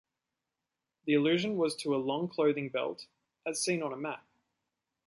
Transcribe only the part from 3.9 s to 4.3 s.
a map.